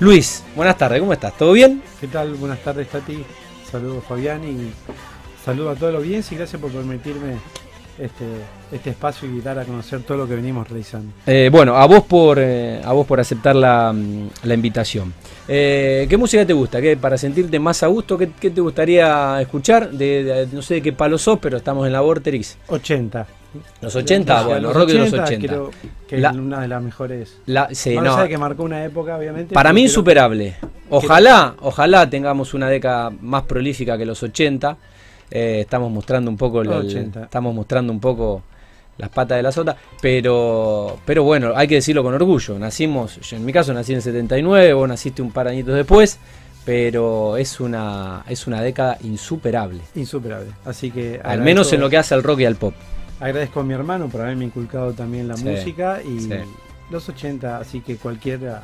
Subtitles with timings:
[0.00, 1.36] Luis, buenas tardes, ¿cómo estás?
[1.36, 1.82] ¿Todo bien?
[2.00, 2.32] ¿Qué tal?
[2.34, 3.22] Buenas tardes, Tati.
[3.70, 4.72] Saludos, Fabián, y
[5.44, 7.34] saludos a toda la audiencia y gracias por permitirme
[7.98, 8.24] este,
[8.72, 11.12] este espacio y dar a conocer todo lo que venimos realizando.
[11.26, 15.12] Eh, bueno, a vos por eh, a vos por aceptar la, mm, la invitación.
[15.46, 16.80] Eh, ¿Qué música te gusta?
[16.80, 19.90] ¿Qué, para sentirte más a gusto, ¿qué, qué te gustaría escuchar?
[19.90, 22.56] De, de- no sé de qué palo sos, pero estamos en la Vorterix.
[22.68, 23.26] 80.
[23.80, 25.46] Los 80, Los- bueno, los rock de los 80, 80.
[25.48, 25.70] Creo
[26.08, 27.38] que La- es una de las mejores.
[27.46, 29.54] La, sí, Más no, allá de que marcó una época, obviamente.
[29.54, 30.56] para mí insuperable.
[30.90, 34.76] Ojalá, ojalá tengamos una década más prolífica que los 80.
[35.30, 37.22] Eh, estamos mostrando un poco el- Los el- 80.
[37.24, 38.42] estamos mostrando un poco
[38.98, 42.58] las patas de la sota, pero pero bueno, hay que decirlo con orgullo.
[42.58, 45.74] Nacimos, yo en mi caso nací en el 79, vos naciste un par de añitos
[45.74, 46.18] después,
[46.64, 49.80] pero es una es una década insuperable.
[49.94, 50.50] Insuperable.
[50.64, 51.20] Así que.
[51.22, 52.74] Al menos en lo que hace al rock y al pop.
[53.20, 56.30] Agradezco a mi hermano por haberme inculcado también la Sí, música y sí.
[56.90, 58.62] los 80, así que cualquiera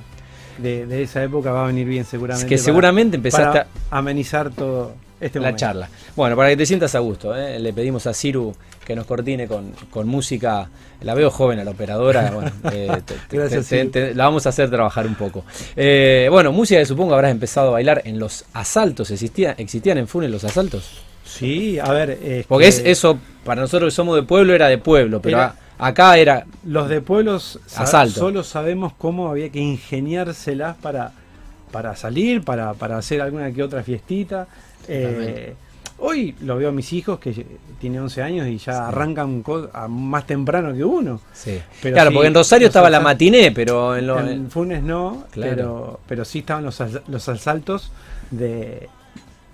[0.58, 2.48] de, de esa época va a venir bien seguramente.
[2.48, 5.58] que para- seguramente empezaste para amenizar todo este la momento.
[5.60, 5.88] charla.
[6.16, 7.58] Bueno, para que te sientas a gusto, ¿eh?
[7.58, 8.54] le pedimos a Ciru
[8.84, 10.68] que nos cortine con, con música.
[11.02, 12.30] La veo joven a la operadora.
[12.34, 15.44] Bueno, eh, te- Gracias, te- te- la vamos a hacer trabajar un poco.
[15.74, 19.10] Eh, bueno, música que supongo habrás empezado a bailar en los asaltos.
[19.10, 21.02] ¿Existía, ¿Existían en Funes los asaltos?
[21.26, 22.10] Sí, a ver.
[22.22, 25.36] es Porque es que eso, para nosotros que somos de pueblo, era de pueblo, pero
[25.38, 26.46] Era- a- acá era.
[26.64, 28.18] Los de pueblos sa- Asalto.
[28.20, 31.12] solo sabemos cómo había que ingeniárselas para,
[31.72, 34.46] para salir, para, para hacer alguna que otra fiestita.
[34.88, 35.54] Eh,
[35.98, 37.44] hoy lo veo a mis hijos que
[37.80, 39.42] tienen 11 años y ya arrancan
[39.88, 41.20] más temprano que uno.
[41.32, 41.60] Sí.
[41.82, 45.24] Pero claro, sí, porque en Rosario estaba la matiné, pero en, lo- En Funes no,
[45.32, 45.50] Claro.
[45.56, 47.90] pero, pero sí estaban los, los asaltos
[48.30, 48.88] de,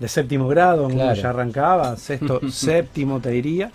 [0.03, 1.13] de séptimo grado, Claro.
[1.19, 3.71] ya arrancaba, sexto, séptimo te diría.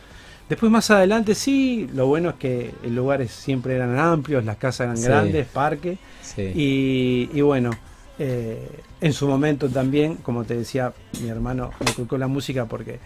[0.47, 4.81] Después más adelante sí, lo bueno es que los lugares siempre eran amplios, las casas
[4.83, 5.05] eran Sí.
[5.05, 6.43] grandes, parque, sí.
[6.55, 7.71] y, y bueno,
[8.19, 8.69] eh,
[9.01, 12.99] en su momento también, como te decía, mi hermano me inculcó la música porque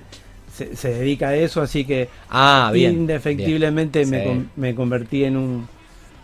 [0.52, 2.92] se, se dedica a eso, así que Ah, bien.
[2.92, 4.10] indefectiblemente bien.
[4.10, 4.48] me, Sí.
[4.56, 5.68] me convertí en un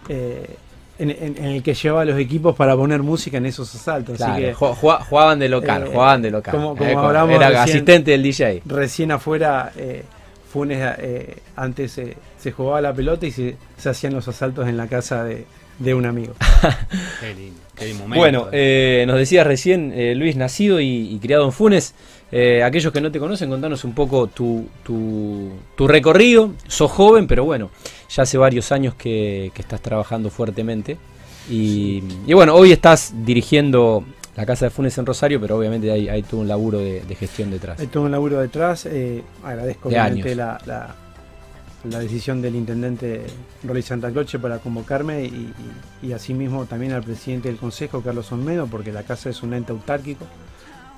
[0.09, 0.56] eh,
[0.98, 4.16] en, en- en el que llevaba los equipos para poner música en esos asaltos.
[4.16, 6.54] Claro, Así que ju- ju- jugaban de local, eh, jugaban de local.
[6.54, 8.62] como- como Eh, hablamos era recién- asistente del DJ.
[8.66, 10.04] recién afuera, eh,
[10.53, 14.76] Funes eh, antes eh, se jugaba la pelota y se, se hacían los asaltos en
[14.78, 15.44] la casa de,
[15.78, 16.34] de un amigo.
[17.20, 18.19] Qué lindo, qué lindo momento.
[18.19, 21.94] Bueno, eh, nos decías recién, eh, Luis, nacido y, y criado en Funes.
[22.31, 26.53] Eh, aquellos que no te conocen, contanos un poco tu, tu, tu recorrido.
[26.66, 27.71] Sos joven, pero bueno,
[28.11, 30.99] ya hace varios años que, que estás trabajando fuertemente.
[31.50, 34.05] Y, y bueno, hoy estás dirigiendo
[34.37, 37.15] la Casa de Funes en Rosario, pero obviamente hay, hay todo un laburo de, de
[37.15, 37.81] gestión detrás.
[37.81, 38.84] Hay todo un laburo detrás.
[38.87, 40.95] eh, agradezco De obviamente la, la-
[41.89, 43.22] la decisión del intendente
[43.62, 45.53] Rolly Santa Croce para convocarme y,
[46.03, 49.55] y- y asimismo también al presidente del Consejo, Carlos Olmedo, porque la casa es un
[49.55, 50.27] ente autárquico,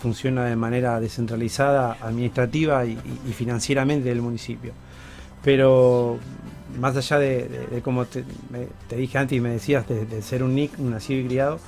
[0.01, 2.97] funciona de manera descentralizada, administrativa y,
[3.37, 4.73] financieramente del municipio.
[5.45, 6.19] Pero
[6.79, 10.07] más allá de, de- de como te, me- te dije antes y me decías, de,
[10.07, 11.59] de ser un NIC, un nacido y criado,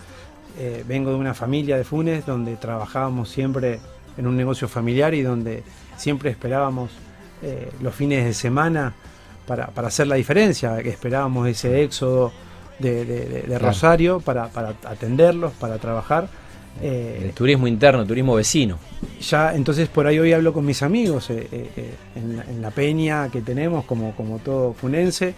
[0.59, 3.81] eh, vengo de una familia de Funes donde trabajábamos siempre
[4.17, 5.63] en un negocio familiar y donde
[5.97, 6.91] siempre esperábamos
[7.43, 8.93] eh, los fines de semana
[9.47, 12.33] para, para hacer la diferencia, que esperábamos ese éxodo
[12.79, 13.67] de, de- de- de Claro.
[13.69, 16.29] Rosario para, para atenderlos, para trabajar.
[16.81, 18.79] Eh, El turismo interno, turismo vecino.
[19.21, 22.71] ya entonces por ahí hoy hablo con mis amigos eh, eh, en, la, en la
[22.71, 25.35] peña que tenemos como, como todo funense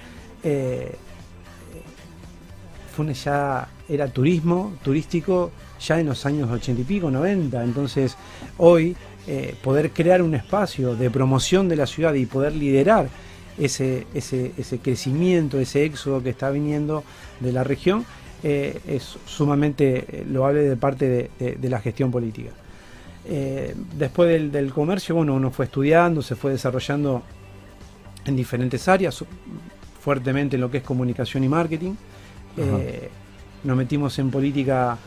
[2.95, 5.51] Funes ya era turismo turístico
[5.81, 8.17] ya en los años 80 y pico 90 entonces
[8.59, 8.97] hoy
[9.63, 13.09] poder crear un espacio de promoción de la ciudad y poder liderar
[13.59, 17.05] ese, ese, ese crecimiento ese éxodo que está viniendo
[17.41, 18.05] de la región
[18.45, 22.51] eh, es sumamente eh, loable de parte de- de- de la gestión política
[23.27, 27.23] eh, después del, del comercio, bueno, uno fue estudiando, se fue desarrollando
[28.27, 29.25] en diferentes áreas,
[30.01, 31.95] fuertemente en lo que es comunicación y marketing.
[32.59, 33.09] Eh,
[33.65, 34.99] nos metimos en política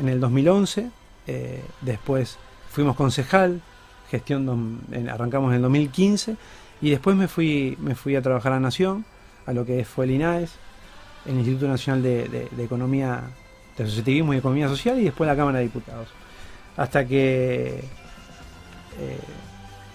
[0.00, 0.90] en el 2011,
[1.26, 2.38] eh, después
[2.70, 3.60] fuimos concejal,
[4.10, 6.36] gestión, en- arrancamos en el 2015,
[6.80, 9.04] y después me fui, me fui a trabajar a Nación,
[9.46, 10.52] a lo que fue el INAES,
[11.26, 13.20] el Instituto Nacional de, de- de Economía,
[13.76, 16.08] de Asociativismo y Economía Social, y después la Cámara de Diputados.
[16.76, 17.80] Hasta que
[18.98, 19.18] eh,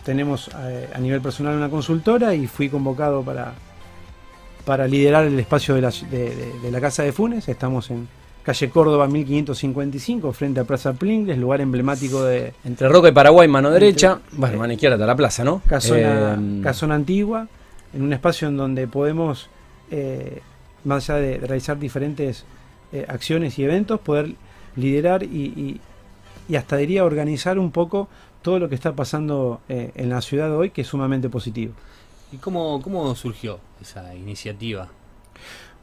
[0.03, 3.53] tenemos eh, a nivel personal una consultora y fui convocado para,
[4.65, 7.47] para liderar el espacio de la, de- la Casa de Funes.
[7.49, 8.07] Estamos en
[8.43, 13.67] calle Córdoba 1555, frente a Plaza Plingles, lugar emblemático de Entre Roca y Paraguay, mano
[13.67, 14.19] Entre- derecha.
[14.31, 15.61] Bueno, eh, mano izquierda está la plaza, ¿no?
[15.67, 17.47] Casona, Eh, Casona Antigua,
[17.93, 19.49] en un espacio en donde podemos,
[19.91, 20.41] eh,
[20.83, 22.45] más allá de, realizar diferentes
[22.91, 24.35] eh, acciones y eventos, poder
[24.75, 25.79] liderar y,
[26.47, 28.07] y, hasta diría organizar un poco
[28.41, 31.73] todo lo que está pasando eh, en la ciudad hoy, que es sumamente positivo.
[32.31, 34.87] ¿Y cómo, cómo surgió esa iniciativa?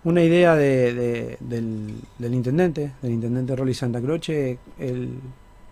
[0.05, 5.19] Una idea de, del, del, intendente, del intendente Rolly Santa Croce, él,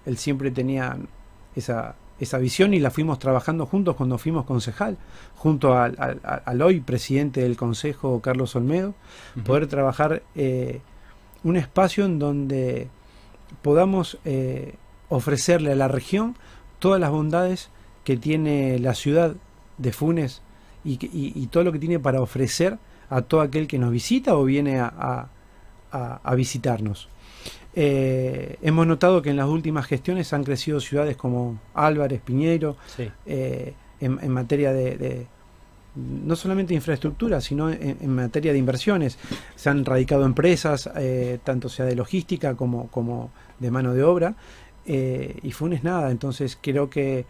[0.06, 0.96] él siempre tenía
[1.54, 4.96] esa, esa visión y la fuimos trabajando juntos cuando fuimos concejal,
[5.34, 8.94] junto al, al, hoy presidente del consejo, Carlos Olmedo,
[9.44, 10.80] poder trabajar eh,
[11.42, 12.88] un espacio en donde
[13.60, 14.76] podamos eh,
[15.08, 16.36] ofrecerle a la región
[16.78, 17.70] todas las bondades
[18.04, 19.34] que tiene la ciudad
[19.78, 20.42] de Funes
[20.84, 22.78] y, todo lo que tiene para ofrecer
[23.10, 25.28] a todo aquel que nos visita o viene a,
[25.90, 27.08] a visitarnos.
[27.74, 32.76] Eh, hemos notado que en las últimas gestiones han crecido ciudades como Álvarez, Piñeiro,
[33.24, 35.26] eh, en, materia de,
[35.94, 39.18] no solamente infraestructura, sino en, materia de inversiones.
[39.54, 44.34] Se han radicado empresas, eh, tanto sea de logística como, como de mano de obra,
[44.84, 46.10] y Funes nada.
[46.10, 47.24] Entonces creo que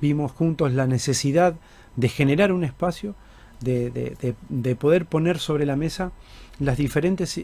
[0.00, 1.54] vimos juntos la necesidad
[1.96, 3.14] de generar un espacio,
[3.60, 6.12] de, de poder poner sobre la mesa
[6.58, 7.38] las diferentes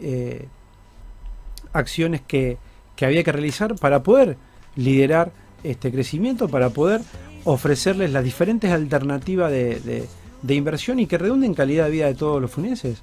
[1.75, 2.57] acciones que,
[3.01, 4.37] había que realizar para poder
[4.75, 5.31] liderar
[5.63, 7.01] este crecimiento, para poder
[7.43, 10.07] ofrecerles las diferentes alternativas de,
[10.47, 13.01] inversión y que redunden calidad de vida de todos los funeses.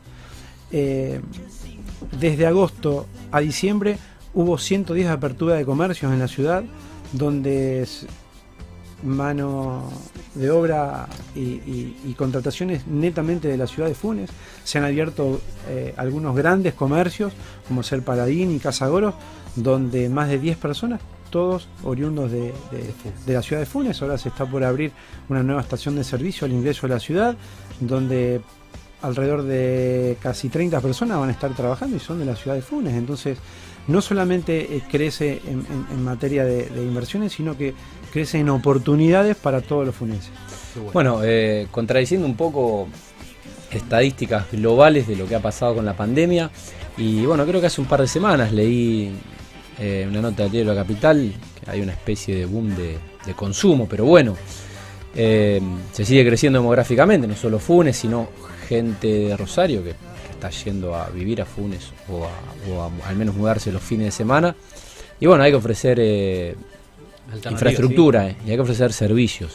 [0.71, 1.21] Eh,
[2.19, 3.99] desde agosto a diciembre
[4.35, 6.65] hubo 110 aperturas de comercios en la ciudad,
[7.13, 7.87] donde
[9.03, 9.91] mano
[10.35, 14.31] de obra y, contrataciones netamente de la ciudad de Funes.
[14.65, 17.33] Se han abierto eh, algunos grandes comercios,
[17.67, 19.15] como ser Paladín y Casagoros,
[19.57, 21.01] donde más de 10 personas,
[21.31, 22.53] todos oriundos de,
[23.27, 24.01] la ciudad de Funes.
[24.03, 24.93] Ahora se está por abrir
[25.29, 27.37] una nueva estación de servicio al ingreso de la ciudad,
[27.81, 28.41] donde
[29.01, 32.63] alrededor de casi 30 personas van a estar trabajando y son de la ciudad de
[32.63, 32.95] Funes.
[32.95, 33.39] Entonces,
[33.89, 37.75] no solamente eh, crece en, materia de, inversiones, sino que
[38.13, 40.31] crece en oportunidades para todos los funeses.
[40.93, 42.89] Bueno, eh, contradiciendo un poco
[43.71, 46.51] estadísticas globales de lo que ha pasado con la pandemia,
[46.97, 49.13] y bueno, creo que hace un par de semanas leí
[49.79, 52.99] eh, una nota del diario La Capital, que hay una especie de boom de,
[53.37, 54.37] consumo, pero bueno,
[55.15, 58.29] se sigue creciendo demográficamente, no solo Funes, sino
[58.69, 59.95] gente de Rosario que
[60.31, 62.27] está yendo a vivir a Funes o,
[63.07, 64.55] al menos mudarse los fines de semana.
[65.21, 66.57] Y bueno, hay que ofrecer eh,
[67.49, 69.53] infraestructura eh, y hay que ofrecer servicios.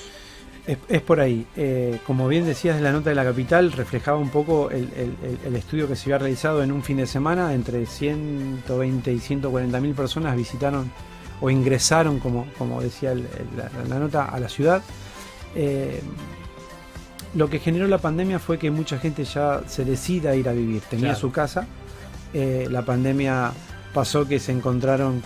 [0.66, 1.46] Es, por ahí.
[1.56, 4.90] Eh, como bien decías, la nota de la capital reflejaba un poco el,
[5.56, 7.54] estudio que se había realizado en un fin de semana.
[7.54, 10.92] Entre 120 y 140 mil personas visitaron
[11.40, 14.82] o ingresaron, como, como decía la, nota, a la ciudad
[17.36, 20.54] lo que generó la pandemia fue que mucha gente ya se decida a ir a
[20.54, 20.82] vivir.
[20.90, 21.68] Tenía su casa.
[22.34, 23.52] Eh, la pandemia
[23.94, 25.22] pasó que se encontraron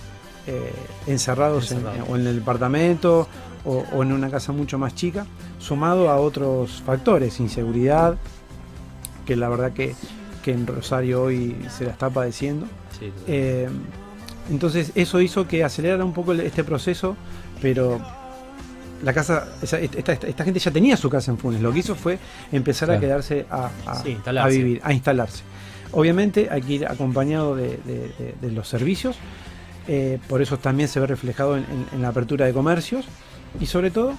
[0.47, 0.71] eh,
[1.07, 1.73] encerrados
[2.07, 3.27] o en el departamento
[3.63, 5.25] o, en una casa mucho más chica,
[5.59, 8.17] sumado a otros factores, inseguridad,
[9.25, 9.95] que la verdad que,
[10.45, 12.65] en Rosario hoy se la está padeciendo.
[13.27, 13.69] Eh,
[14.49, 17.15] entonces eso hizo que acelerara un poco este proceso,
[17.61, 18.01] pero
[19.03, 22.19] la casa, esta, gente ya tenía su casa en Funes, lo que hizo fue
[22.51, 23.69] empezar a quedarse a,
[24.47, 25.43] vivir, a instalarse.
[25.91, 27.79] Obviamente hay que ir acompañado de,
[28.41, 29.17] los servicios,
[29.87, 31.65] eh, por eso también se ve reflejado en,
[32.01, 33.05] la apertura de comercios.
[33.59, 34.13] Y sobre todo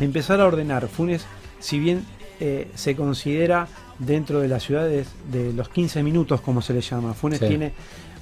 [0.00, 0.86] empezar a ordenar.
[0.88, 1.24] Funes,
[1.60, 2.04] si bien
[2.40, 3.66] eh, se considera
[3.98, 7.72] dentro de las ciudades de los 15 minutos, como se le llama, Funes tiene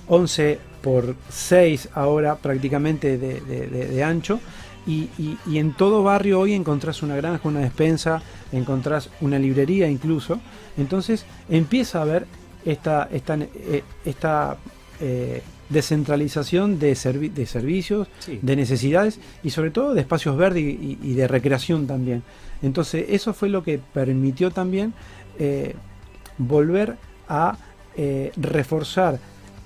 [0.07, 4.39] 11 por 6 ahora prácticamente de ancho
[4.87, 5.09] y,
[5.52, 10.40] en todo barrio hoy encontrás una granja, una despensa, encontrás una librería incluso.
[10.76, 12.26] Entonces empieza a haber
[12.64, 14.57] esta, esta, eh, esta
[15.00, 16.88] eh, descentralización de,
[17.35, 18.09] de servicios,
[18.40, 22.23] de necesidades y sobre todo de espacios verdes y, de recreación también.
[22.62, 24.95] Entonces eso fue lo que permitió también
[25.38, 25.75] eh,
[26.38, 26.97] volver
[27.28, 27.59] a
[28.37, 29.19] reforzar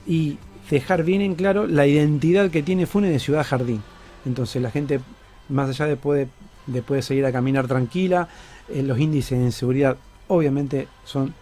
[0.07, 0.39] y
[0.71, 3.83] dejar bien en claro la identidad que tiene Funes de Ciudad Jardín.
[4.27, 5.01] Entonces la gente,
[5.49, 6.29] más allá de poder,
[6.67, 8.29] de seguir a caminar tranquila,
[8.69, 9.97] eh, los índices de seguridad
[10.29, 11.35] obviamente son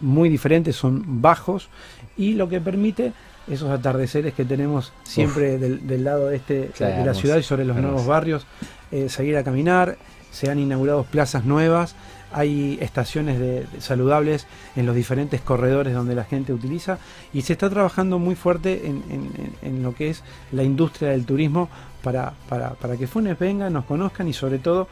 [0.00, 1.68] muy diferentes, son bajos
[2.16, 3.12] y lo que permite
[3.48, 8.06] esos atardeceres que tenemos siempre del, lado este de la ciudad y sobre los nuevos
[8.06, 8.46] barrios,
[8.90, 9.98] eh, seguir a caminar,
[10.30, 11.94] se han inaugurado plazas nuevas,
[12.34, 16.98] hay estaciones de, saludables en los diferentes corredores donde la gente utiliza
[17.32, 20.22] y se está trabajando muy fuerte en, lo que es
[20.52, 21.68] la industria del turismo
[22.02, 24.88] para, para, para, que Funes vengan, nos conozcan y sobre todo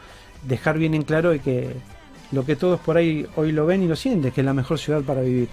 [0.47, 1.75] dejar bien en claro que
[2.31, 4.79] lo que todos por ahí hoy lo ven y lo sienten, que es la mejor
[4.79, 5.49] ciudad para vivir.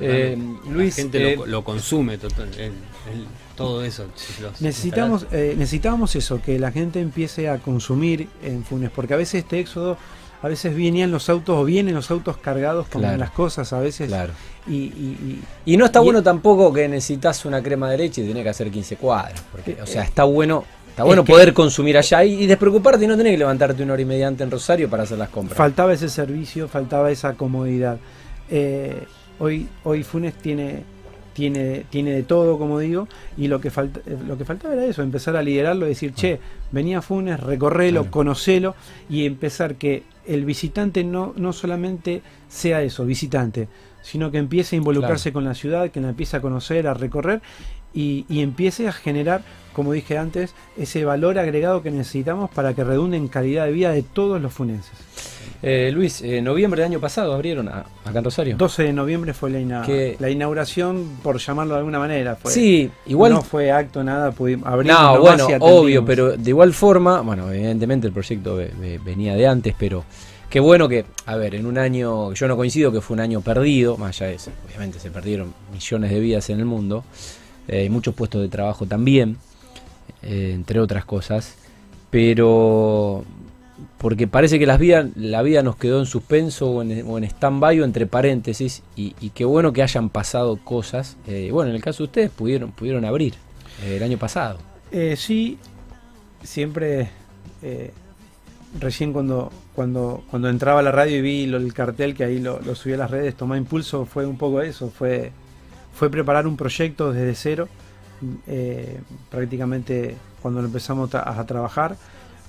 [0.00, 0.36] Eh,
[0.68, 2.72] Luis, la gente eh, lo, lo consume total- el-
[3.12, 4.06] el- todo eso.
[4.40, 9.16] los Necesitamos, eh, necesitábamos eso, que la gente empiece a consumir en Funes, porque a
[9.16, 9.96] veces este éxodo,
[10.42, 13.16] a veces venían los autos o vienen los autos cargados con Claro.
[13.18, 14.08] las cosas, a veces.
[14.08, 14.32] Claro.
[14.68, 18.28] Y, y- Y no está Y- bueno tampoco que necesitas una crema de leche y
[18.28, 19.42] tenés que hacer 15 cuadras.
[19.50, 23.04] Porque, o sea, Eh, está bueno, está es bueno poder consumir allá y, y despreocuparte
[23.04, 25.28] y no tenés que levantarte una hora y media antes en Rosario para hacer las
[25.30, 25.56] compras.
[25.56, 27.98] faltaba ese servicio, faltaba esa comodidad.
[28.50, 29.02] Eh,
[29.40, 30.84] hoy, hoy Funes tiene,
[31.38, 34.84] tiene, tiene de todo, como digo, y lo que, falta, eh, lo que faltaba era
[34.84, 36.40] eso, empezar a liderarlo decir, che,
[36.72, 38.10] venía Funes, recorrelo, Claro.
[38.10, 38.74] conocelo,
[39.08, 43.68] y empezar que el visitante no, no solamente sea eso, visitante,
[44.02, 47.40] sino que empiece a involucrarse con la ciudad, que la empiece a conocer, a recorrer,
[47.94, 49.42] y, y empiece a generar,
[49.72, 53.92] como dije antes, ese valor agregado que necesitamos para que redunde en calidad de vida
[53.92, 54.92] de todos los funenses.
[55.60, 58.56] Eh, Luis, en noviembre del año pasado abrieron a- acá en Rosario.
[58.56, 62.36] 12 de noviembre fue la, ina- Que- la inauguración, por llamarlo de alguna manera.
[62.36, 63.32] Fue, sí, igual.
[63.32, 68.06] No fue acto, nada, pudimos abrimos No, bueno, obvio, pero de igual forma, bueno, evidentemente
[68.06, 70.04] el proyecto ve- ve- venía de antes, pero
[70.48, 73.40] qué bueno que, a ver, en un año, yo no coincido que fue un año
[73.40, 77.02] perdido, más allá de eso, obviamente se perdieron millones de vidas en el mundo,
[77.68, 79.36] eh, muchos puestos de trabajo también,
[80.22, 81.54] eh, entre otras cosas,
[82.10, 83.24] pero
[83.98, 87.84] porque parece que las vidas, la vida nos quedó en suspenso o en, stand-by o
[87.84, 92.04] entre paréntesis, y, qué bueno que hayan pasado cosas, eh, bueno, en el caso de
[92.04, 93.34] ustedes pudieron, pudieron abrir
[93.84, 94.58] eh, el año pasado.
[95.16, 95.58] Sí,
[96.42, 97.10] siempre.
[98.80, 102.60] recién cuando, cuando, cuando entraba a la radio y vi el cartel que ahí lo,
[102.60, 105.32] lo subí a las redes, tomé impulso, fue un poco eso, fue,
[105.98, 107.68] fue preparar un proyecto desde cero,
[108.46, 109.00] eh,
[109.30, 111.96] prácticamente cuando lo empezamos a, a trabajar,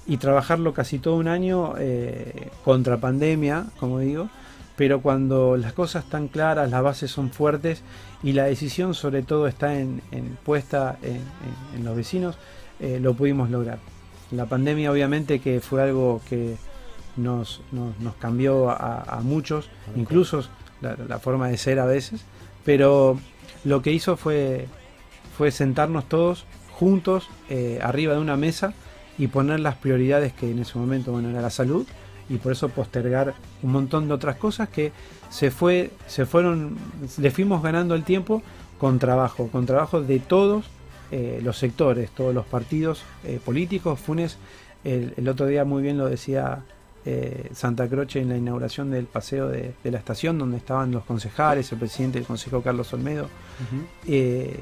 [0.07, 4.29] y trabajarlo casi todo un año eh, contra pandemia, como digo,
[4.75, 7.81] pero cuando las cosas están claras, las bases son fuertes
[8.23, 12.37] y la decisión sobre todo está en, en puesta en, en- en los vecinos,
[12.79, 13.79] eh, lo pudimos lograr.
[14.31, 16.55] La pandemia obviamente que fue algo que
[17.17, 20.43] nos, nos, nos cambió a, a muchos, incluso
[20.81, 22.21] la, la forma de ser a veces,
[22.63, 23.19] pero
[23.63, 24.67] lo que hizo fue,
[25.37, 28.73] fue sentarnos todos juntos eh, arriba de una mesa
[29.17, 31.85] y poner las prioridades que en ese momento bueno, era la salud
[32.29, 34.91] y por eso postergar un montón de otras cosas que
[35.29, 36.77] se fue se fueron
[37.17, 38.41] le fuimos ganando el tiempo
[38.77, 40.65] con trabajo con trabajo de todos
[41.11, 43.99] eh, los sectores todos los partidos eh, políticos.
[43.99, 44.37] Funes
[44.83, 46.63] el, el otro día muy bien lo decía
[47.11, 51.03] eh, Santa Croce en la inauguración del paseo de, de la estación donde estaban los
[51.05, 53.27] concejales el presidente del consejo Carlos Olmedo
[54.07, 54.59] eh,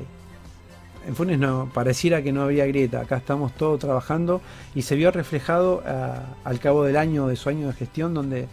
[1.06, 4.42] en Funes no, pareciera que no había grieta, acá estamos todos trabajando
[4.76, 8.48] y se vio reflejado ah, al cabo del año, de su año de gestión, donde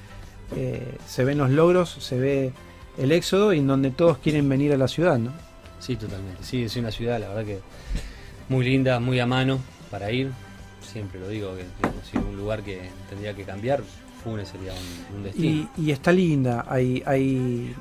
[0.56, 2.52] eh, se ven los logros, se ve
[2.96, 5.32] el éxodo y en donde todos quieren venir a la ciudad, ¿no?
[5.80, 6.44] Sí, totalmente.
[6.44, 7.58] Sí, es una ciudad, la verdad que
[8.48, 9.58] muy linda, muy a mano
[9.90, 10.30] para ir.
[10.84, 13.82] Siempre lo digo, que digamos, si un lugar que tendría que cambiar,
[14.22, 15.68] Funes sería un, un destino.
[15.76, 17.74] Y, y está linda, hay, hay,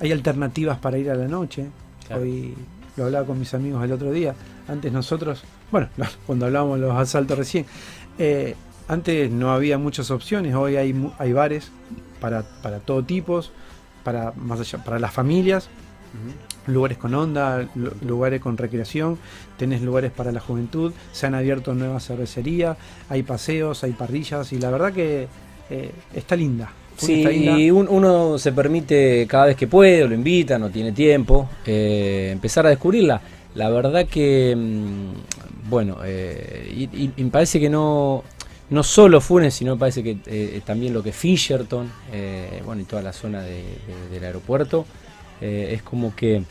[0.00, 1.66] hay alternativas para ir a la noche.
[2.06, 2.22] Claro.
[2.22, 2.54] Hoy
[2.96, 4.34] lo hablaba con mis amigos el otro día.
[4.68, 5.88] Antes nosotros, bueno,
[6.26, 7.66] cuando hablábamos de los asaltos recién,
[8.18, 8.54] eh,
[8.88, 11.70] antes no había muchas opciones, hoy hay, hay bares
[12.20, 13.50] para, para todo tipos,
[14.02, 15.68] para, más allá, para las familias.
[16.66, 19.18] Lugares con onda, lu- lugares con recreación,
[19.58, 22.76] tenés lugares para la juventud, se han abierto nuevas cervecerías,
[23.08, 25.28] hay paseos, hay parrillas y la verdad que
[25.70, 26.72] eh, está linda.
[26.96, 27.58] Sí, Está linda.
[27.58, 31.48] y un- uno se permite cada vez que puede, o lo invita, no tiene tiempo,
[31.66, 33.20] eh, empezar a descubrirla.
[33.56, 38.22] La verdad que, mm, bueno, eh, y, y- me parece que no,
[38.70, 41.90] no solo Funes, sino me parece que también lo que Fisherton,
[42.64, 44.86] bueno, y toda la zona de- de- del aeropuerto,
[45.44, 46.42] eh, es como que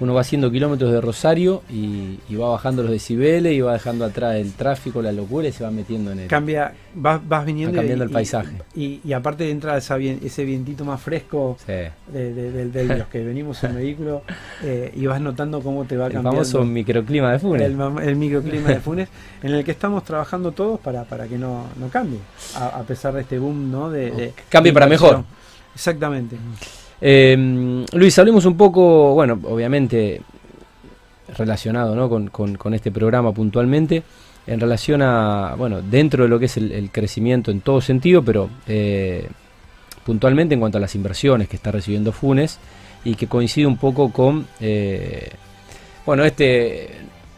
[0.00, 4.04] uno va haciendo kilómetros de Rosario y, y va bajando los decibeles y va dejando
[4.04, 6.26] atrás el tráfico, la locura y se va metiendo en el...
[6.26, 8.52] Cambia, vas, vas viniendo Va cambiando y- el paisaje.
[8.74, 11.72] Y, y aparte entra esa bien- ese vientito más fresco Sí.
[12.12, 14.22] de, de- de- de los que venimos en vehículo
[14.64, 17.62] eh, y vas notando cómo te va El cambiando famoso microclima de Funes.
[17.62, 19.08] el, ma- el microclima de Funes,
[19.44, 22.18] en el que estamos trabajando todos para, para que no, no cambie,
[22.56, 23.90] a, a pesar de este boom ¿no?
[23.90, 25.22] de, de- Cambie para mejor.
[25.72, 26.36] Exactamente.
[27.00, 30.20] Eh, Luis, hablemos un poco, bueno, obviamente
[31.36, 32.08] relacionado ¿no?
[32.30, 34.02] con, este programa puntualmente,
[34.46, 38.22] en relación a, bueno, dentro de lo que es el, el crecimiento en todo sentido,
[38.22, 39.26] pero eh,
[40.04, 42.58] puntualmente en cuanto a las inversiones que está recibiendo Funes
[43.04, 45.30] y que coincide un poco con, eh,
[46.06, 46.90] bueno, este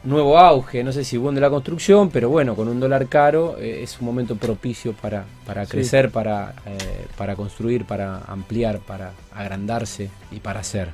[0.06, 3.56] nuevo auge, no sé si boom de la construcción, pero bueno, con un dólar caro
[3.58, 5.72] eh, es un momento propicio para, para Sí.
[5.72, 10.90] crecer, para, eh, para construir, para ampliar, para agrandarse y para hacer.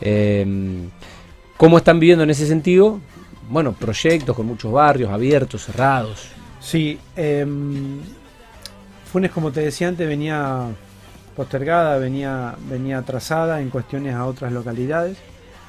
[0.00, 0.88] Eh,
[1.56, 3.00] ¿Cómo están viviendo en ese sentido?
[3.48, 6.28] Bueno, proyectos con muchos barrios abiertos, cerrados.
[6.60, 8.00] Sí, em,
[9.12, 10.64] Funes, como te decía antes, venía
[11.36, 15.16] postergada, venía, venía atrasada en cuestiones a otras localidades.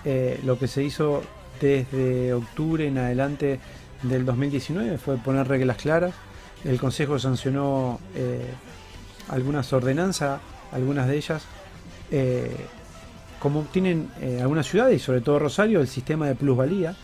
[0.06, 1.22] Eh, lo que se hizo
[1.60, 3.60] desde octubre en adelante
[4.04, 6.14] del 2019 fue poner reglas claras.
[6.64, 8.46] El Consejo sancionó eh,
[9.30, 10.40] algunas ordenanzas,
[10.72, 11.44] algunas de ellas,
[12.12, 12.56] eh,
[13.40, 16.96] como tienen eh, algunas ciudades y sobre todo Rosario, el sistema de plusvalía,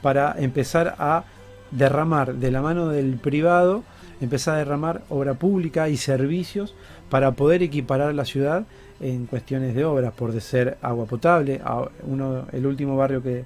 [0.00, 1.24] para empezar a
[1.72, 3.82] derramar de la mano del privado,
[4.20, 6.72] empezar a derramar obra pública y servicios
[7.10, 8.64] para poder equiparar la ciudad
[9.02, 11.60] en cuestiones de obras, por de ser agua potable.
[12.06, 13.44] Uno, el último barrio que,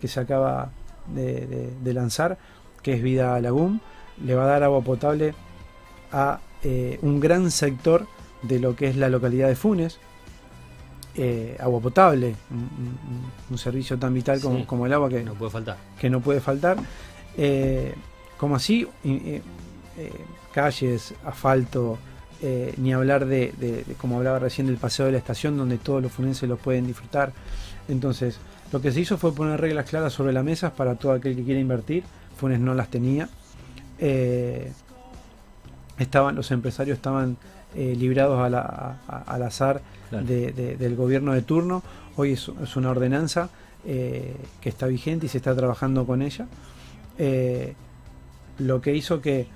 [0.00, 0.70] que se acaba
[1.14, 2.38] de, de- de lanzar,
[2.82, 3.80] que es Vida Lagún,
[4.24, 5.34] le va a dar agua potable
[6.12, 8.06] a eh, un gran sector
[8.42, 9.98] de lo que es la localidad de Funes.
[11.16, 12.36] Eh, agua potable,
[13.50, 14.64] un, servicio tan vital como, Sí.
[14.64, 15.76] como el agua que, No puede faltar.
[15.98, 16.76] que no puede faltar.
[17.36, 17.94] Eh,
[18.38, 18.86] como así,
[20.52, 21.98] calles, asfalto,
[22.42, 25.78] eh, ni hablar de, de- de, como hablaba recién, del paseo de la estación, donde
[25.78, 27.32] todos los funenses lo pueden disfrutar.
[27.88, 28.38] Entonces,
[28.72, 31.42] lo que se hizo fue poner reglas claras sobre la mesa para todo aquel que
[31.44, 32.04] quiera invertir.
[32.36, 33.28] Funes no las tenía.
[33.98, 34.72] Eh,
[35.98, 37.36] estaban, los empresarios estaban
[37.76, 40.24] eh, librados a la- a- al azar Claro.
[40.26, 41.82] de- de- del gobierno de turno.
[42.16, 43.50] Hoy es, es una ordenanza
[43.84, 46.46] eh, que está vigente y se está trabajando con ella.
[48.58, 49.46] Lo que hizo que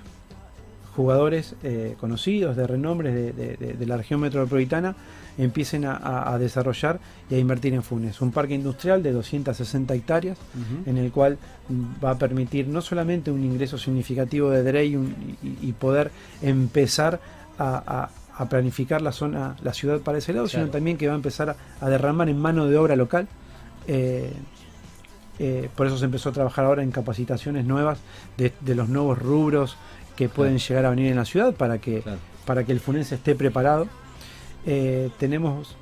[0.94, 4.94] jugadores eh, conocidos, de renombre de, de- la región metropolitana,
[5.36, 8.20] empiecen a, desarrollar y a invertir en Funes.
[8.20, 10.38] Un parque industrial de 260 hectáreas,
[10.86, 11.36] en el cual
[12.02, 16.10] va a permitir no solamente un ingreso significativo de DRE y, un- y- y poder
[16.42, 17.18] empezar
[17.58, 18.10] a, a-
[18.42, 20.64] a planificar la zona, la ciudad para ese lado, Claro.
[20.66, 23.26] sino también que va a empezar a, a derramar en mano de obra local.
[23.87, 24.33] Eh,
[25.40, 27.98] eh, por eso se empezó a trabajar ahora en capacitaciones nuevas
[28.37, 29.76] de, de los nuevos rubros
[30.16, 32.18] que pueden llegar a venir en la ciudad para que, Claro.
[32.44, 33.88] para que el funense esté preparado.
[34.66, 35.77] Eh, tenemos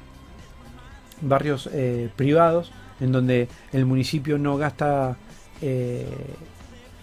[1.20, 5.16] barrios eh, privados en donde el municipio no gasta
[5.60, 6.06] eh,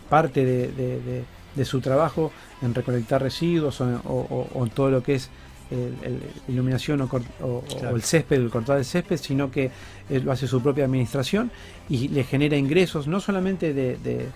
[0.10, 1.24] parte de, de- de-
[1.56, 5.30] de su trabajo en recolectar residuos o, en- o- todo lo que es
[5.72, 7.96] el- el- iluminación o, Claro.
[7.96, 9.72] el césped, el cortar el césped, sino que
[10.10, 11.52] lo hace su propia administración
[11.90, 14.28] y le genera ingresos no solamente de- de-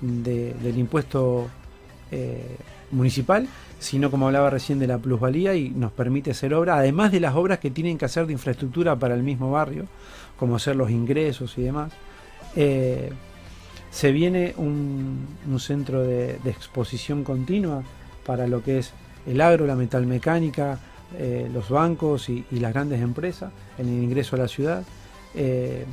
[0.00, 1.48] de- del impuesto
[2.10, 2.56] eh,
[2.90, 7.20] municipal, sino como hablaba recién de la plusvalía y nos permite hacer obra, además de
[7.20, 9.86] las obras que tienen que hacer de infraestructura para el mismo barrio,
[10.38, 11.92] como hacer los ingresos y demás.
[12.56, 13.10] Eh,
[13.90, 15.26] se viene un,
[15.58, 17.82] centro de, exposición continua
[18.24, 18.92] para lo que es
[19.26, 20.78] el agro, la metalmecánica,
[21.18, 24.84] eh, los bancos y, y las grandes empresas en el ingreso a la ciudad.
[25.34, 25.84] Eh,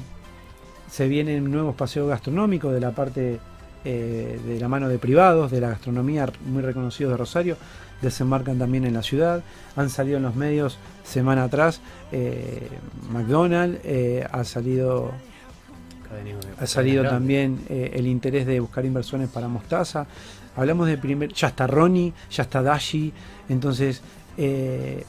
[0.90, 3.40] se vienen nuevos paseos gastronómicos de la parte
[3.90, 7.56] eh, de la mano de privados, de la gastronomía muy reconocidos de Rosario,
[8.02, 9.42] desembarcan también en la ciudad.
[9.78, 11.80] Han salido en los medios semana atrás
[12.12, 12.68] eh,
[13.12, 15.12] McDonald's, eh, ha salido
[16.64, 20.06] ha salido también el interés de buscar inversiones para Mostaza.
[20.56, 23.14] Hablamos de primer, ya está Ronnie, ya está Dashi,
[23.50, 24.02] entonces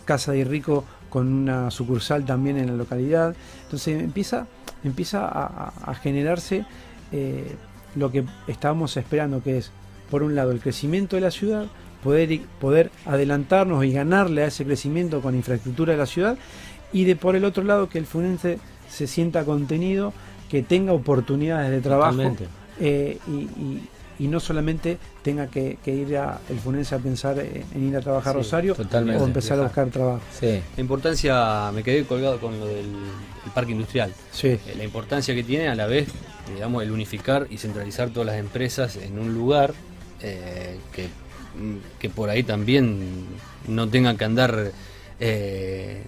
[0.05, 3.35] Casa de Rico con una sucursal también en la localidad.
[3.65, 4.47] Entonces empieza,
[4.85, 6.65] empieza a, a- a generarse
[7.13, 7.55] eh,
[7.95, 9.71] lo que estábamos esperando, que es,
[10.11, 11.67] por un lado, el crecimiento de la ciudad,
[12.03, 16.37] poder, poder adelantarnos y ganarle a ese crecimiento con infraestructura de la ciudad,
[16.93, 20.13] y de por el otro lado que el funense se sienta contenido,
[20.49, 22.35] que tenga oportunidades de trabajo
[22.81, 23.89] eh, y, y-
[24.21, 27.97] y no solamente tenga que, que ir a, el funense a pensar en, en ir
[27.97, 29.23] a trabajar a Sí, Rosario totalmente.
[29.23, 30.21] o empezar a buscar trabajo.
[30.41, 30.61] Sí.
[30.77, 34.13] La importancia, me quedé colgado con lo del el parque industrial.
[34.33, 36.09] Sí, Eh, la importancia que tiene a la vez,
[36.55, 39.75] digamos, el unificar y centralizar todas las empresas en un lugar
[40.23, 43.25] eh, que, mm, que por ahí también
[43.69, 44.73] no tengan que andar
[45.21, 46.03] eh,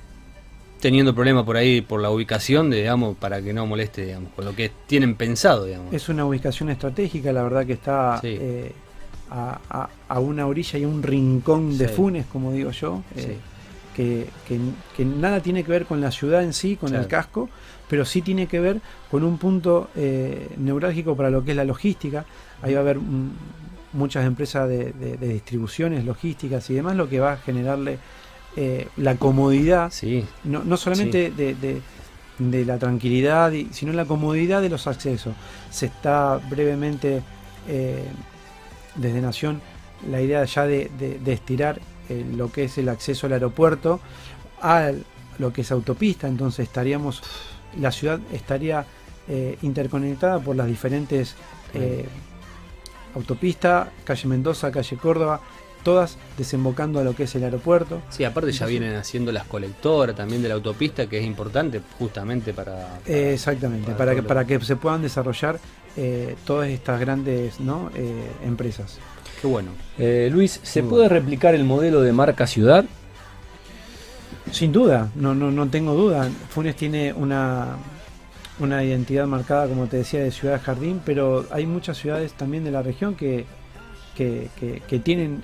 [0.80, 4.54] teniendo problemas por ahí por la ubicación, digamos, para que no moleste, digamos, con lo
[4.56, 5.92] que tienen pensado, digamos.
[5.92, 8.36] es una ubicación estratégica, la verdad que está Sí.
[8.40, 8.72] eh,
[9.30, 11.88] a, a- a una orilla y un rincón de.
[11.88, 13.36] Funes, como digo yo, eh, Sí.
[13.94, 14.58] Que, que-
[14.96, 17.02] que nada tiene que ver con la ciudad en sí, con Claro.
[17.04, 17.48] el casco,
[17.88, 21.64] pero sí tiene que ver con un punto eh, neurálgico para lo que es la
[21.64, 22.24] logística.
[22.62, 22.98] Ahí va a haber
[23.92, 27.98] muchas empresas de, de- de distribuciones, logísticas y demás, lo que va a generarle
[28.56, 31.80] eh, la comodidad Sí, no, no solamente de, de-
[32.38, 35.34] de la tranquilidad, sino la comodidad de los accesos.
[35.70, 37.22] Se está brevemente
[37.68, 38.04] eh,
[38.94, 39.60] desde Nación
[40.10, 40.90] la idea ya de,
[41.26, 41.80] estirar
[42.36, 44.00] lo que es el acceso al aeropuerto
[44.60, 44.90] a
[45.38, 47.22] lo que es autopista, entonces estaríamos,
[47.78, 48.84] la ciudad estaría
[49.28, 51.36] eh, interconectada por las diferentes
[53.14, 55.40] autopistas, calle Mendoza, calle Córdoba,
[55.82, 58.02] todas desembocando a lo que es el aeropuerto.
[58.10, 62.52] Sí, aparte ya vienen haciendo las colectoras también de la autopista, que es importante justamente
[62.52, 63.00] para...
[63.06, 65.58] exactamente, para, que, para que se puedan desarrollar
[65.96, 67.90] eh, todas estas grandes ¿no?
[67.94, 68.98] Eh, empresas.
[69.40, 69.70] Qué bueno.
[69.98, 72.84] Eh, Luis, ¿se puede replicar el modelo de marca ciudad?
[74.50, 76.28] Sin duda, no, no, no tengo duda.
[76.50, 77.76] Funes tiene una,
[78.58, 82.70] una identidad marcada, como te decía, de ciudad jardín, pero hay muchas ciudades también de
[82.70, 83.46] la región que
[84.14, 85.42] que, tienen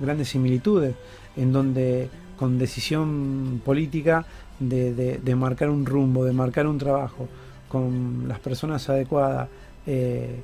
[0.00, 0.94] grandes similitudes,
[1.36, 4.24] en donde con decisión política
[4.58, 7.28] de, marcar un rumbo, de marcar un trabajo,
[7.68, 9.48] con las personas adecuadas,
[9.86, 10.40] eh,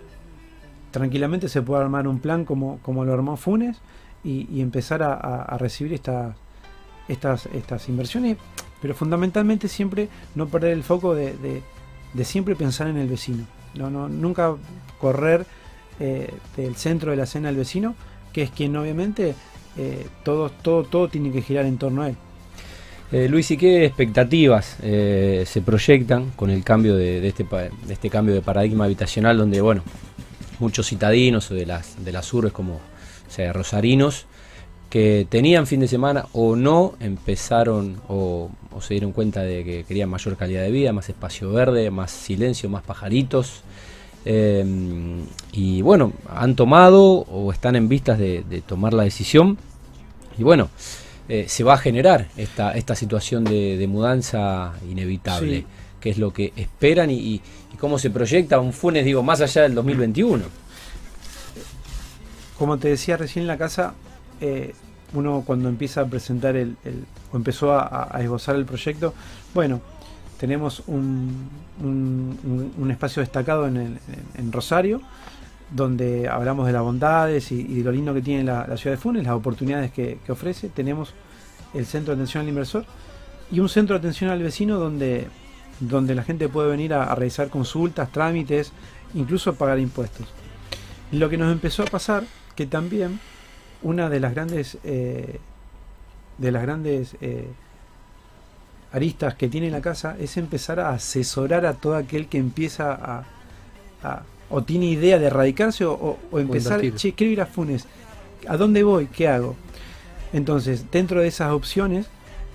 [0.90, 3.78] tranquilamente se puede armar un plan como, como lo armó Funes
[4.22, 6.34] y, empezar a, recibir estas,
[7.08, 8.36] estas, estas inversiones,
[8.82, 11.34] pero fundamentalmente siempre no perder el foco de,
[12.12, 14.54] de siempre pensar en el vecino, no, no, nunca
[14.98, 15.46] correr
[15.98, 17.94] eh, del centro de la escena del vecino,
[18.32, 19.34] que es quien obviamente
[19.76, 22.16] eh, todo, todo, todo tiene que girar en torno a él.
[23.12, 28.34] Eh, Luis, ¿y qué expectativas se proyectan con el cambio de, este, de este cambio
[28.34, 29.82] de paradigma habitacional donde, bueno,
[30.60, 32.80] muchos citadinos o de las, de las urbes como
[33.28, 34.26] sea, rosarinos
[34.88, 39.84] que tenían fin de semana o no empezaron o, o, se dieron cuenta de que
[39.84, 43.62] querían mayor calidad de vida, más espacio verde, más silencio, más pajaritos,
[44.24, 49.58] Em, y bueno, han tomado o están en vistas de, tomar la decisión.
[50.38, 50.68] Y bueno,
[51.28, 55.64] eh, se va a generar esta, esta situación de, mudanza inevitable,
[56.00, 57.40] que es lo que esperan y,
[57.80, 60.44] cómo se proyecta un Funes, digo, más allá del 2021.
[62.58, 63.94] Como te decía recién en la casa,
[64.40, 64.74] eh,
[65.14, 66.76] uno cuando empieza a presentar el,
[67.32, 69.14] o empezó a, esbozar el proyecto,
[69.54, 69.80] bueno,
[70.38, 71.48] tenemos un,
[71.82, 73.98] un, espacio destacado en,
[74.52, 75.00] Rosario,
[75.70, 79.24] donde hablamos de las bondades y, de lo lindo que tiene la, ciudad de Funes,
[79.24, 80.68] las oportunidades que, ofrece.
[80.68, 81.14] Tenemos
[81.74, 82.84] el centro de atención al inversor
[83.50, 85.28] y un centro de atención al vecino donde,
[85.80, 88.72] donde la gente puede venir a, realizar consultas, trámites,
[89.14, 90.28] incluso pagar impuestos.
[91.12, 93.18] Lo que nos empezó a pasar, que también
[93.82, 95.40] una de las grandes, eh,
[96.38, 97.48] de las grandes eh,
[98.92, 103.24] aristas que tiene la casa es empezar a asesorar a todo aquel que empieza
[104.02, 107.86] a, o tiene idea de radicarse o, empezar, che, quiero ir a Funes,
[108.48, 109.06] ¿a dónde voy?
[109.06, 109.56] ¿Qué hago?
[110.32, 112.06] Entonces, dentro de esas opciones,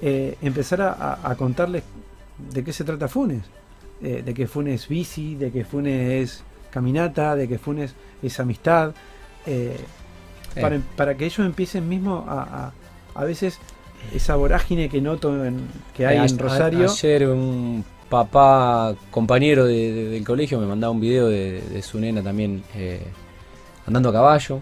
[0.02, 1.84] eh, empezar a, contarles
[2.38, 3.44] de qué se trata Funes,
[4.02, 8.40] eh, de que Funes es bici, de que Funes es caminata, de que Funes es
[8.40, 8.94] amistad,
[9.46, 9.78] eh,
[10.60, 12.72] para, para, que ellos empiecen mismo a,
[13.14, 13.60] a veces
[14.14, 16.90] esa vorágine que noto en, que hay en Rosario.
[16.90, 23.02] ayer un papá compañero del colegio me mandaba un video de, su nena también eh,
[23.88, 24.60] andando a caballo,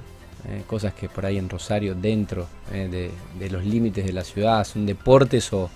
[0.48, 4.64] eh, cosas que por ahí en Rosario, dentro eh, de, los límites de la ciudad,
[4.64, 5.70] son deportes o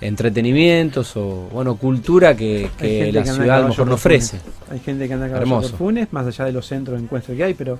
[0.00, 2.70] entretenimientos o bueno cultura que,
[3.12, 4.40] la ciudad a lo mejor no ofrece.
[4.70, 7.44] Hay gente que anda a por Funes, más allá de los centros de encuentro que
[7.44, 7.78] hay, pero,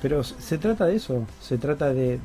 [0.00, 2.18] pero se trata de eso, se trata de,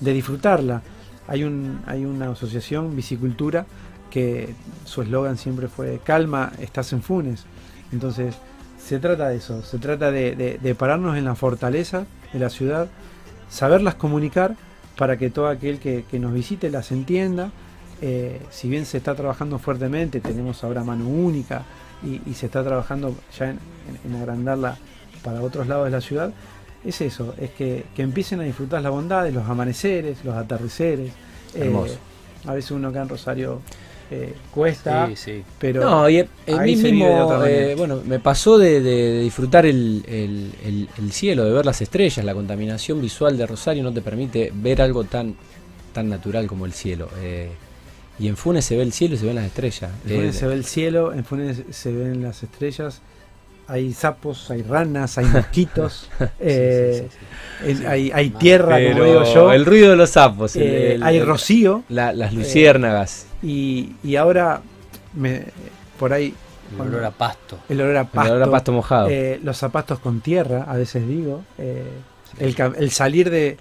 [0.00, 0.82] de disfrutarla.
[1.26, 3.66] Hay, un, hay una asociación, Bicicultura,
[4.10, 7.44] que su eslogan siempre fue calma, estás en Funes.
[7.92, 8.34] Entonces,
[8.78, 12.88] se trata de eso, se trata de, pararnos en la fortaleza de la ciudad,
[13.48, 14.56] saberlas comunicar
[14.96, 17.50] para que todo aquel que, nos visite las entienda.
[18.02, 21.64] Eh, si bien se está trabajando fuertemente, tenemos ahora mano única
[22.02, 23.58] y, se está trabajando ya en,
[24.04, 24.76] en, agrandarla
[25.22, 26.32] para otros lados de la ciudad,
[26.84, 31.12] es eso, es que, empiecen a disfrutar la bondad de los amaneceres, los atardeceres.
[31.54, 31.72] Eh,
[32.46, 33.60] a veces uno acá en Rosario
[34.10, 35.08] eh, cuesta,
[35.58, 36.26] pero no, y
[36.62, 42.34] mismo, eh, bueno, me pasó de, disfrutar el, el, cielo, de ver las estrellas, la
[42.34, 45.34] contaminación visual de Rosario no te permite ver algo tan,
[45.94, 47.08] tan natural como el cielo.
[48.18, 49.90] Y en Funes se ve el cielo y se ven las estrellas.
[50.04, 53.00] En Funes se ve el cielo, en Funes se ven las estrellas
[53.66, 56.08] hay sapos, hay ranas, hay mosquitos,
[56.40, 57.08] eh,
[57.86, 59.52] hay, tierra, como digo yo.
[59.52, 61.82] El ruido de los sapos, eh, hay rocío.
[61.88, 63.26] las luciérnagas.
[63.42, 64.62] Eh, y, ahora,
[65.14, 65.44] me,
[65.98, 66.34] por ahí.
[66.74, 67.58] El olor a pasto.
[67.68, 68.28] El olor a pasto.
[68.28, 69.08] El olor a pasto mojado.
[69.42, 71.42] los zapatos con tierra, a veces digo.
[71.58, 73.58] El, el, salir de.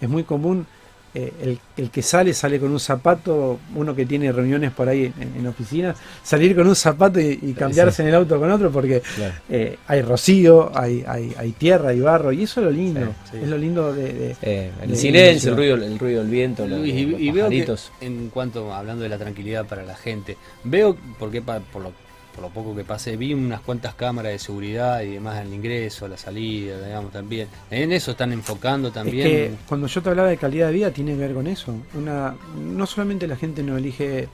[0.00, 0.66] es muy común
[1.14, 5.12] eh, el, el, que sale, sale con un zapato, uno que tiene reuniones por ahí
[5.18, 8.02] en, en oficinas, salir con un zapato y, y cambiarse sí.
[8.02, 9.34] en el auto con otro, porque claro.
[9.48, 13.32] eh, hay rocío, hay, hay, hay, tierra, hay barro, y eso es lo lindo, sí,
[13.32, 13.38] sí.
[13.42, 14.12] es lo lindo de...
[14.12, 17.48] de eh, el de, silencio, el ruido, el ruido del viento, los, y, y veo
[17.48, 17.66] que
[18.00, 21.92] en cuanto, hablando de la tranquilidad para la gente, veo, porque por lo
[22.40, 26.06] por lo poco que pasé, vi unas cuantas cámaras de seguridad y demás al ingreso,
[26.06, 27.48] a la salida, digamos, también.
[27.70, 29.26] En eso están enfocando también.
[29.26, 31.74] Es que cuando yo te hablaba de calidad de vida, tiene que ver con eso.
[31.94, 34.28] Una, no solamente la gente no elige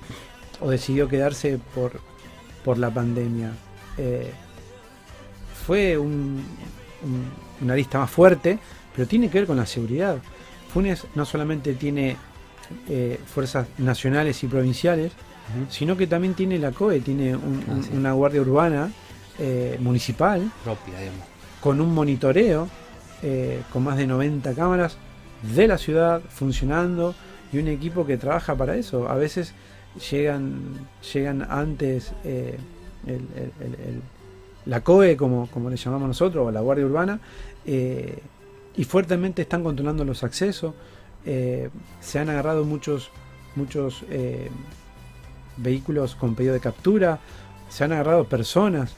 [0.60, 2.00] o decidió quedarse por,
[2.64, 3.50] por la pandemia,
[3.98, 4.30] eh,
[5.66, 6.44] fue un,
[7.02, 7.24] un,
[7.60, 8.58] una lista más fuerte,
[8.94, 10.18] pero tiene que ver con la seguridad.
[10.72, 12.16] Funes no solamente tiene
[12.88, 15.12] eh, fuerzas nacionales y provinciales,
[15.68, 17.90] sino que también tiene la COE, tiene un, ah, sí.
[17.94, 18.90] una guardia urbana
[19.38, 21.26] eh, municipal propia, digamos.
[21.60, 22.68] con un monitoreo,
[23.22, 24.98] eh, con más de 90 cámaras
[25.54, 27.14] de la ciudad funcionando
[27.52, 29.08] y un equipo que trabaja para eso.
[29.08, 29.54] A veces
[30.10, 32.58] llegan, llegan antes eh,
[33.06, 34.02] el, el, el,
[34.66, 37.20] la COE, como, como le llamamos nosotros, o la guardia urbana,
[37.64, 38.18] eh,
[38.76, 40.74] y fuertemente están controlando los accesos.
[41.24, 43.10] Eh, se han agarrado muchos,
[43.54, 44.04] muchos
[45.56, 47.18] vehículos con pedido de captura,
[47.68, 48.94] se han agarrado personas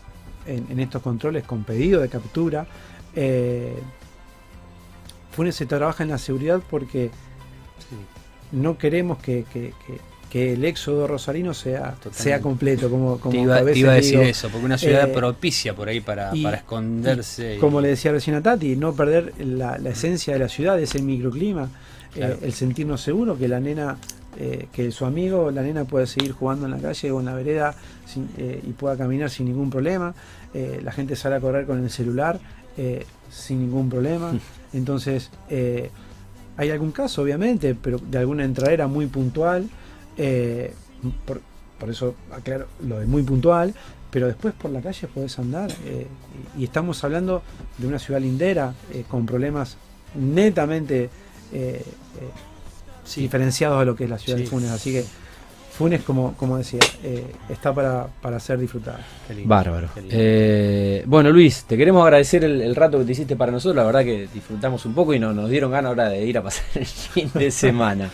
[0.46, 2.66] en, en estos controles con pedido de captura.
[3.14, 3.74] Eh,
[5.32, 7.10] Funes se trabaja en la seguridad porque
[7.78, 7.96] sí.
[8.52, 12.90] no queremos que, que, que, que, el éxodo rosarino sea, sea completo.
[12.90, 15.76] Como, como te iba, te iba a decir digo, eso, porque una ciudad eh, propicia
[15.76, 17.56] por ahí para, y, para esconderse.
[17.56, 20.80] Y, como le decía recién a Tati, no perder la, la esencia de la ciudad,
[20.80, 21.68] ese microclima,
[22.12, 22.34] claro.
[22.34, 23.96] eh, el sentirnos seguros, que la nena
[24.36, 27.34] eh, que su amigo, la nena pueda seguir jugando en la calle o en la
[27.34, 27.74] vereda
[28.06, 30.14] sin, eh, y pueda caminar sin ningún problema.
[30.54, 32.38] Eh, la gente sale a correr con el celular
[33.28, 34.32] sin ningún problema.
[34.72, 35.32] Entonces,
[36.56, 39.68] hay algún caso, obviamente, pero de alguna entradera muy puntual.
[41.26, 41.40] Por,
[41.80, 43.74] por, eso aclaro lo de muy puntual.
[44.12, 45.72] Pero después por la calle podés andar.
[46.56, 47.42] y estamos hablando
[47.78, 48.72] de una ciudad lindera
[49.08, 49.76] con problemas
[50.14, 51.10] netamente
[53.08, 53.22] sí.
[53.22, 54.44] diferenciados de lo que es la ciudad sí.
[54.44, 54.70] de Funes.
[54.70, 55.04] Así que
[55.78, 58.98] Funes, como, como decía, eh, está para, para ser disfrutada.
[59.44, 59.88] Bárbaro.
[60.10, 63.76] Eh, bueno, Luis, te queremos agradecer el, el, rato que te hiciste para nosotros.
[63.76, 66.42] La verdad que disfrutamos un poco y no, nos dieron ganas ahora de ir a
[66.42, 68.10] pasar el fin de semana.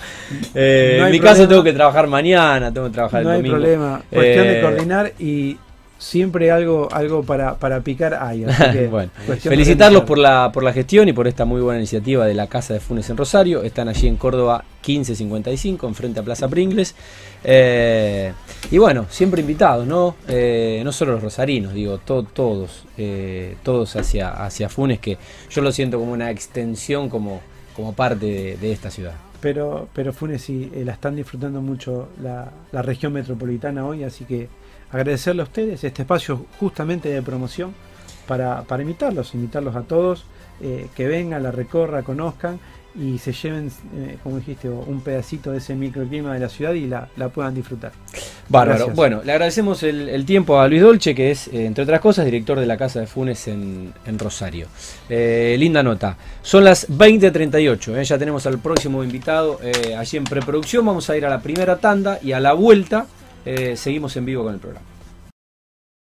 [0.55, 1.37] Eh, no en mi problema.
[1.39, 3.57] caso tengo que trabajar mañana, tengo que trabajar no el domingo.
[3.57, 4.03] No hay problema.
[4.11, 5.57] Cuestión de coordinar y
[6.05, 8.45] siempre algo algo para, para picar hay.
[8.91, 12.47] bueno, felicitarlos por la, por la gestión y por esta muy buena iniciativa de la
[12.47, 13.63] Casa de Funes en Rosario.
[13.63, 16.95] Están allí en Córdoba 1555, enfrente a Plaza Pringles.
[17.43, 18.33] Eh,
[18.71, 20.17] y bueno, siempre invitados, ¿no?
[20.29, 25.17] Eh, no solo los rosarinos, digo, to, todos, eh, todos hacia, hacia Funes, que
[25.51, 27.41] yo lo siento como una extensión, como,
[27.75, 29.15] como parte de, de esta ciudad.
[29.41, 34.49] Pero, pero Funes sí, la están disfrutando mucho la, la región metropolitana hoy, así que
[34.95, 37.75] agradecerle a ustedes este espacio justamente de promoción
[38.29, 40.25] para, para invitarlos, invitarlos a todos,
[40.63, 42.61] eh, que vengan, la recorra, conozcan
[42.95, 46.87] y se lleven, eh, como dijiste, un pedacito de ese microclima de la ciudad y
[46.87, 47.91] la, la puedan disfrutar.
[48.49, 48.79] Bárbaro.
[48.79, 48.97] Gracias.
[48.97, 52.25] Bueno, le agradecemos el, el, tiempo a Luis Dolce, que es, eh, entre otras cosas,
[52.25, 54.69] director de la Casa de Funes en, en Rosario.
[55.09, 56.17] Linda nota.
[56.41, 59.59] Son las 20.38, ya tenemos al próximo invitado
[59.99, 60.87] allí en preproducción.
[60.87, 63.07] Vamos a ir a la primera tanda y a la vuelta
[63.45, 64.94] eh, seguimos en vivo con el programa.